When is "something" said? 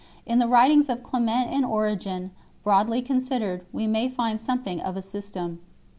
4.41-4.81